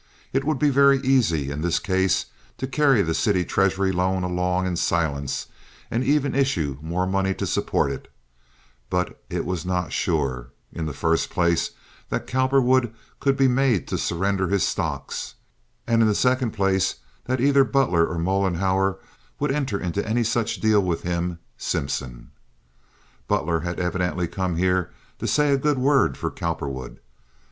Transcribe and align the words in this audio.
It 0.33 0.43
would 0.45 0.57
be 0.57 0.71
very 0.71 0.97
easy 1.01 1.51
in 1.51 1.61
this 1.61 1.77
case 1.77 2.25
to 2.57 2.65
carry 2.65 3.03
the 3.03 3.13
city 3.13 3.45
treasury 3.45 3.91
loan 3.91 4.23
along 4.23 4.65
in 4.65 4.75
silence 4.75 5.45
and 5.91 6.03
even 6.03 6.33
issue 6.33 6.79
more 6.81 7.05
money 7.05 7.35
to 7.35 7.45
support 7.45 7.91
it; 7.91 8.11
but 8.89 9.21
it 9.29 9.45
was 9.45 9.63
not 9.63 9.93
sure, 9.93 10.49
in 10.73 10.87
the 10.87 10.93
first 10.93 11.29
place, 11.29 11.69
that 12.09 12.25
Cowperwood 12.25 12.95
could 13.19 13.37
be 13.37 13.47
made 13.47 13.87
to 13.89 13.97
surrender 13.99 14.47
his 14.47 14.67
stocks, 14.67 15.35
and 15.85 16.01
in 16.01 16.07
the 16.07 16.15
second 16.15 16.49
place 16.49 16.95
that 17.25 17.39
either 17.39 17.63
Butler 17.63 18.03
or 18.07 18.17
Mollenhauer 18.17 18.97
would 19.39 19.51
enter 19.51 19.79
into 19.79 20.03
any 20.09 20.23
such 20.23 20.59
deal 20.59 20.81
with 20.81 21.03
him, 21.03 21.37
Simpson. 21.59 22.31
Butler 23.27 23.59
had 23.59 23.79
evidently 23.79 24.27
come 24.27 24.55
here 24.55 24.89
to 25.19 25.27
say 25.27 25.51
a 25.53 25.57
good 25.59 25.77
word 25.77 26.17
for 26.17 26.31
Cowperwood. 26.31 26.99